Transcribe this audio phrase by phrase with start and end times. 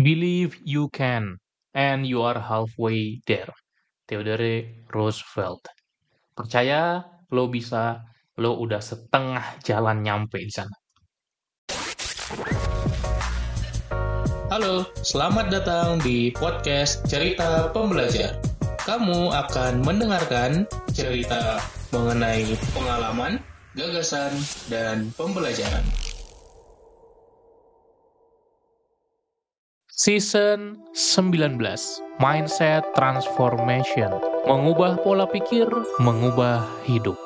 [0.00, 1.36] Believe you can,
[1.76, 3.52] and you are halfway there.
[4.08, 5.60] Theodore Roosevelt.
[6.32, 8.08] Percaya lo bisa,
[8.40, 10.72] lo udah setengah jalan nyampe di sana.
[14.48, 18.40] Halo, selamat datang di podcast Cerita Pembelajar.
[18.88, 20.64] Kamu akan mendengarkan
[20.96, 21.60] cerita
[21.92, 23.36] mengenai pengalaman,
[23.76, 24.32] gagasan,
[24.72, 25.84] dan pembelajaran.
[30.00, 31.60] Season 19
[32.24, 34.08] Mindset Transformation.
[34.48, 35.68] Mengubah pola pikir,
[36.00, 37.20] mengubah hidup.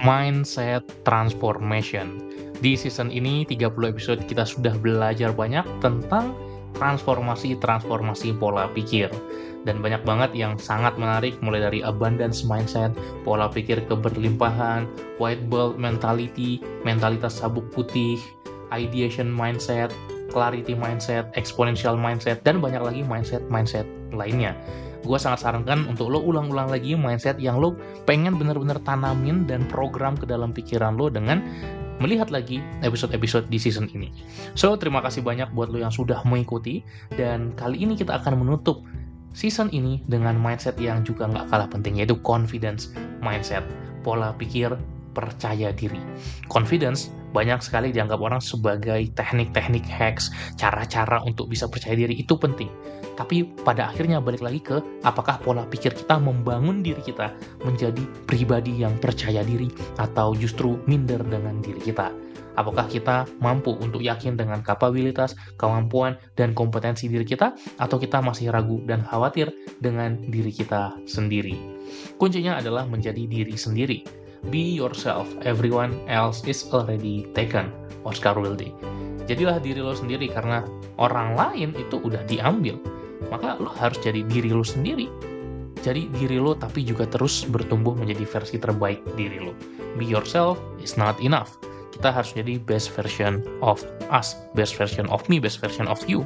[0.00, 2.16] Mindset Transformation.
[2.64, 6.32] Di season ini 30 episode kita sudah belajar banyak tentang
[6.76, 9.12] transformasi-transformasi pola pikir
[9.62, 12.90] dan banyak banget yang sangat menarik mulai dari abundance mindset,
[13.22, 14.90] pola pikir keberlimpahan,
[15.22, 18.18] white belt mentality, mentalitas sabuk putih,
[18.74, 19.94] ideation mindset,
[20.34, 24.56] clarity mindset, exponential mindset, dan banyak lagi mindset-mindset lainnya.
[25.02, 27.74] Gue sangat sarankan untuk lo ulang-ulang lagi mindset yang lo
[28.06, 31.42] pengen bener-bener tanamin dan program ke dalam pikiran lo dengan
[32.02, 34.10] melihat lagi episode-episode di season ini.
[34.58, 36.82] So, terima kasih banyak buat lo yang sudah mengikuti,
[37.14, 38.82] dan kali ini kita akan menutup
[39.32, 42.92] season ini dengan mindset yang juga nggak kalah penting yaitu confidence
[43.24, 43.64] mindset
[44.04, 44.76] pola pikir
[45.16, 46.00] percaya diri
[46.52, 50.30] confidence banyak sekali dianggap orang sebagai teknik-teknik hacks
[50.60, 52.68] cara-cara untuk bisa percaya diri itu penting
[53.16, 57.32] tapi pada akhirnya balik lagi ke apakah pola pikir kita membangun diri kita
[57.64, 59.68] menjadi pribadi yang percaya diri
[60.00, 62.12] atau justru minder dengan diri kita
[62.52, 68.52] Apakah kita mampu untuk yakin dengan kapabilitas, kemampuan, dan kompetensi diri kita, atau kita masih
[68.52, 69.48] ragu dan khawatir
[69.80, 71.56] dengan diri kita sendiri?
[72.20, 74.21] Kuncinya adalah menjadi diri sendiri.
[74.50, 77.70] Be yourself, everyone else is already taken.
[78.02, 78.74] Oscar Wilde.
[79.30, 80.66] Jadilah diri lo sendiri karena
[80.98, 82.74] orang lain itu udah diambil.
[83.30, 85.06] Maka lo harus jadi diri lo sendiri.
[85.86, 89.54] Jadi diri lo tapi juga terus bertumbuh menjadi versi terbaik diri lo.
[89.94, 95.20] Be yourself is not enough kita harus jadi best version of us, best version of
[95.28, 96.24] me, best version of you.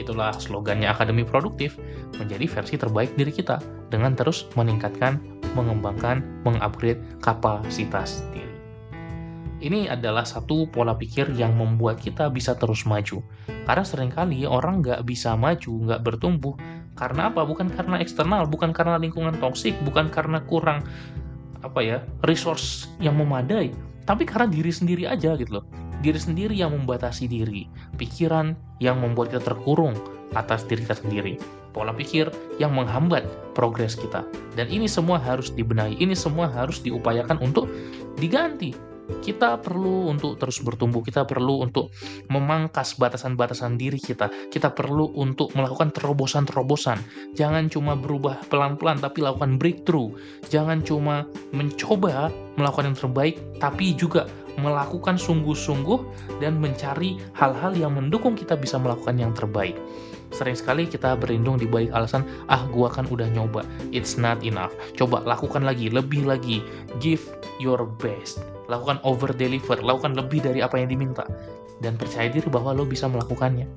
[0.00, 1.76] Itulah slogannya Akademi Produktif,
[2.16, 3.60] menjadi versi terbaik diri kita
[3.92, 5.20] dengan terus meningkatkan,
[5.52, 8.48] mengembangkan, mengupgrade kapasitas diri.
[9.62, 13.22] Ini adalah satu pola pikir yang membuat kita bisa terus maju.
[13.62, 16.58] Karena sering kali orang nggak bisa maju, nggak bertumbuh.
[16.98, 17.46] Karena apa?
[17.46, 20.82] Bukan karena eksternal, bukan karena lingkungan toksik, bukan karena kurang
[21.62, 23.70] apa ya resource yang memadai,
[24.04, 25.64] tapi karena diri sendiri aja gitu loh.
[26.02, 29.94] Diri sendiri yang membatasi diri pikiran yang membuat kita terkurung
[30.34, 31.34] atas diri kita sendiri
[31.72, 32.28] pola pikir
[32.60, 33.24] yang menghambat
[33.56, 34.22] progres kita.
[34.54, 37.66] Dan ini semua harus dibenahi ini semua harus diupayakan untuk
[38.20, 38.76] diganti
[39.22, 41.90] kita perlu untuk terus bertumbuh, kita perlu untuk
[42.30, 46.98] memangkas batasan-batasan diri kita, kita perlu untuk melakukan terobosan-terobosan.
[47.34, 50.14] Jangan cuma berubah pelan-pelan, tapi lakukan breakthrough.
[50.48, 54.28] Jangan cuma mencoba melakukan yang terbaik, tapi juga
[54.60, 56.00] melakukan sungguh-sungguh
[56.42, 59.76] dan mencari hal-hal yang mendukung kita bisa melakukan yang terbaik.
[60.32, 64.72] Sering sekali kita berlindung di balik alasan, ah gua kan udah nyoba, it's not enough.
[64.96, 66.64] Coba lakukan lagi, lebih lagi,
[67.04, 67.20] give
[67.60, 68.40] your best.
[68.72, 71.28] Lakukan over deliver, lakukan lebih dari apa yang diminta.
[71.84, 73.68] Dan percaya diri bahwa lo bisa melakukannya.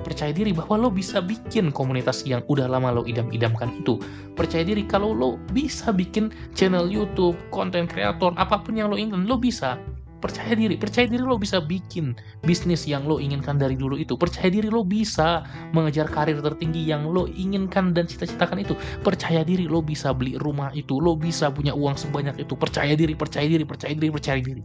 [0.00, 4.00] Percaya diri bahwa lo bisa bikin komunitas yang udah lama lo idam-idamkan itu.
[4.34, 9.28] Percaya diri kalau lo bisa bikin channel YouTube, konten kreator, apa pun yang lo ingin,
[9.28, 9.78] lo bisa
[10.20, 12.14] percaya diri percaya diri lo bisa bikin
[12.44, 14.14] bisnis yang lo inginkan dari dulu itu.
[14.14, 15.42] Percaya diri lo bisa
[15.72, 18.76] mengejar karir tertinggi yang lo inginkan dan cita-citakan itu.
[19.00, 22.54] Percaya diri lo bisa beli rumah itu lo bisa punya uang sebanyak itu.
[22.54, 24.62] Percaya diri percaya diri percaya diri percaya diri.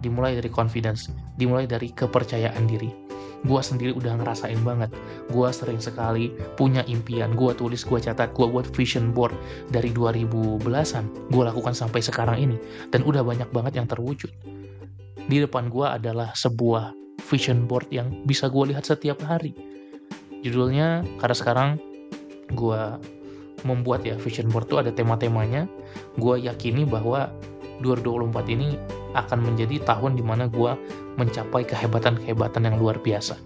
[0.00, 4.92] Dimulai dari confidence dimulai dari kepercayaan diri gue sendiri udah ngerasain banget.
[5.32, 7.32] Gue sering sekali punya impian.
[7.32, 9.32] Gue tulis gue catat gue buat vision board
[9.72, 10.28] dari 2000
[10.60, 11.08] belasan.
[11.32, 12.56] Gue lakukan sampai sekarang ini.
[12.92, 14.28] Dan udah banyak banget yang terwujud.
[15.30, 16.92] Di depan gue adalah sebuah
[17.30, 19.56] vision board yang bisa gue lihat setiap hari.
[20.40, 21.68] Judulnya karena sekarang
[22.52, 22.82] gue
[23.64, 25.68] membuat ya vision board tuh ada tema-temanya.
[26.16, 27.32] Gue yakini bahwa
[27.80, 28.76] 2024 ini
[29.14, 30.72] akan menjadi tahun di mana gue
[31.18, 33.36] mencapai kehebatan-kehebatan yang luar biasa.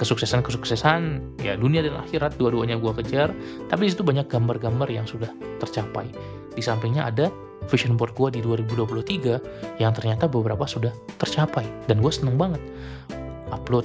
[0.00, 1.00] Kesuksesan-kesuksesan,
[1.44, 3.30] ya dunia dan akhirat dua-duanya gue kejar,
[3.68, 5.28] tapi di situ banyak gambar-gambar yang sudah
[5.60, 6.08] tercapai.
[6.56, 7.28] Di sampingnya ada
[7.68, 10.90] vision board gue di 2023 yang ternyata beberapa sudah
[11.20, 11.68] tercapai.
[11.84, 12.62] Dan gue seneng banget.
[13.52, 13.84] Upload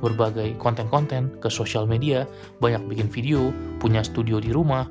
[0.00, 2.24] berbagai konten-konten ke sosial media,
[2.58, 4.88] banyak bikin video, punya studio di rumah,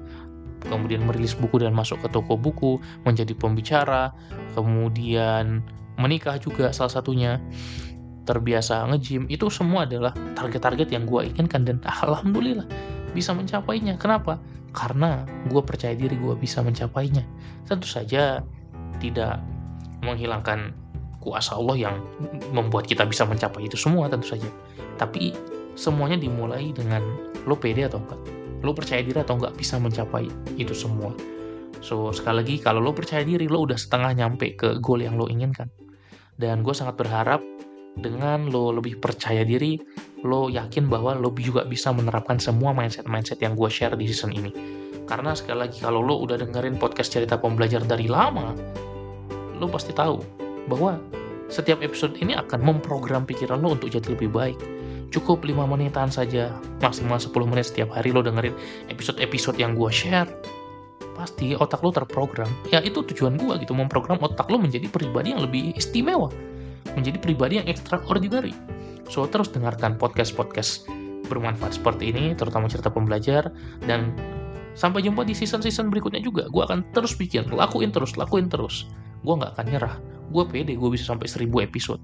[0.69, 4.13] kemudian merilis buku dan masuk ke toko buku, menjadi pembicara,
[4.54, 5.66] kemudian
[6.00, 7.42] menikah juga salah satunya,
[8.30, 12.69] terbiasa nge-gym, itu semua adalah target-target yang gue inginkan dan alhamdulillah
[13.12, 13.98] bisa mencapainya.
[13.98, 14.38] Kenapa?
[14.69, 17.25] Karena gue percaya diri gue bisa mencapainya.
[17.66, 18.45] Tentu saja
[19.01, 19.42] tidak
[20.06, 20.77] menghilangkan
[21.19, 21.95] kuasa Allah yang
[22.54, 24.48] membuat kita bisa mencapai itu semua tentu saja.
[25.01, 25.33] Tapi
[25.74, 27.01] semuanya dimulai dengan
[27.50, 28.21] lo pede atau enggak.
[28.61, 30.27] Lo percaya diri atau enggak bisa mencapai
[30.59, 31.15] itu semua.
[31.79, 35.31] So, sekali lagi, kalau lo percaya diri, lo udah setengah nyampe ke goal yang lo
[35.31, 35.71] inginkan.
[36.35, 37.39] Dan gue sangat berharap
[37.95, 39.79] dengan lo lebih percaya diri,
[40.23, 44.51] lo yakin bahwa lo juga bisa menerapkan semua mindset-mindset yang gue share di season ini.
[45.07, 48.51] Karena sekali lagi, kalau lo udah dengerin podcast cerita pembelajar dari lama,
[49.56, 50.19] lo pasti tahu
[50.67, 51.00] bahwa
[51.50, 54.59] setiap episode ini akan memprogram pikiran lo untuk jadi lebih baik.
[55.09, 56.53] Cukup 5 menitan saja,
[56.85, 58.53] maksimal 10 menit setiap hari lo dengerin
[58.94, 60.29] episode-episode yang gue share.
[61.17, 62.47] Pasti otak lo terprogram.
[62.69, 66.29] Ya itu tujuan gue gitu, memprogram otak lo menjadi pribadi yang lebih istimewa
[66.95, 68.56] menjadi pribadi yang extraordinary.
[69.09, 70.85] So, terus dengarkan podcast-podcast
[71.29, 73.50] bermanfaat seperti ini, terutama cerita pembelajar,
[73.85, 74.13] dan
[74.73, 76.50] sampai jumpa di season-season berikutnya juga.
[76.50, 78.89] Gue akan terus bikin, lakuin terus, lakuin terus.
[79.25, 79.95] Gue nggak akan nyerah.
[80.29, 82.01] Gue pede, gue bisa sampai 1000 episode.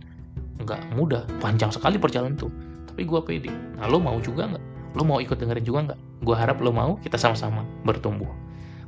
[0.66, 2.50] Nggak mudah, panjang sekali perjalanan tuh.
[2.96, 3.52] Tapi gue pede.
[3.52, 4.96] Nah, lo mau juga nggak?
[4.96, 6.00] Lo mau ikut dengerin juga nggak?
[6.24, 8.32] Gue harap lo mau, kita sama-sama bertumbuh.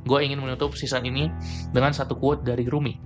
[0.08, 1.28] Gue ingin menutup season ini
[1.76, 2.96] dengan satu quote dari Rumi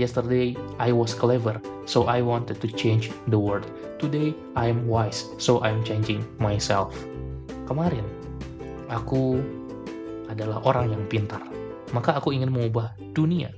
[0.00, 3.68] Yesterday I was clever, so I wanted to change the world.
[4.02, 6.96] Today I am wise, so I'm changing myself.
[7.68, 8.02] Kemarin
[8.90, 9.38] aku
[10.26, 11.46] adalah orang yang pintar,
[11.94, 13.54] maka aku ingin mengubah dunia.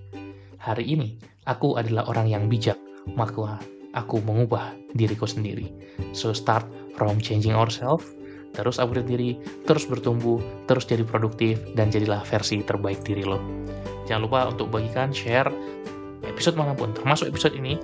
[0.61, 1.17] Hari ini
[1.49, 2.77] aku adalah orang yang bijak,
[3.17, 3.63] maka
[3.93, 5.73] aku mengubah diriku sendiri.
[6.17, 6.65] So start
[6.97, 8.05] from changing ourselves,
[8.53, 13.41] terus upgrade diri, terus bertumbuh, terus jadi produktif, dan jadilah versi terbaik diri lo.
[14.09, 15.49] Jangan lupa untuk bagikan, share,
[16.27, 17.81] episode mana pun, termasuk episode ini,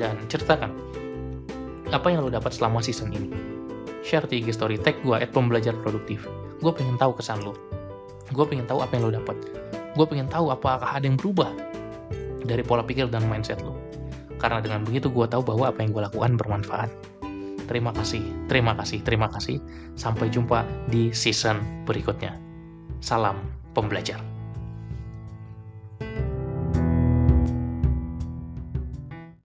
[0.00, 0.72] dan ceritakan
[1.94, 3.30] apa yang lo dapat selama season ini.
[4.06, 6.26] Share di IG story, tag gue at pembelajar produktif.
[6.62, 7.58] Gue pengen tahu kesan lo.
[8.30, 9.36] Gue pengen tahu apa yang lo dapat.
[9.98, 11.50] Gue pengen tahu apakah ada yang berubah
[12.46, 13.75] dari pola pikir dan mindset lo.
[14.46, 16.86] Karena dengan begitu gue tahu bahwa apa yang gue lakukan bermanfaat.
[17.66, 19.58] Terima kasih, terima kasih, terima kasih.
[19.98, 22.38] Sampai jumpa di season berikutnya.
[23.02, 23.42] Salam
[23.74, 24.35] pembelajar.